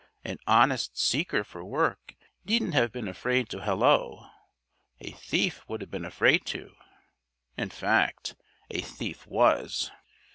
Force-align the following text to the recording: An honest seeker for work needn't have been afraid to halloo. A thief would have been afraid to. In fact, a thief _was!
An 0.25 0.39
honest 0.47 0.97
seeker 0.97 1.43
for 1.43 1.63
work 1.63 2.15
needn't 2.43 2.73
have 2.73 2.91
been 2.91 3.07
afraid 3.07 3.49
to 3.49 3.61
halloo. 3.61 4.25
A 4.99 5.11
thief 5.11 5.63
would 5.67 5.79
have 5.79 5.91
been 5.91 6.05
afraid 6.05 6.43
to. 6.47 6.73
In 7.55 7.69
fact, 7.69 8.35
a 8.71 8.81
thief 8.81 9.27
_was! 9.29 9.91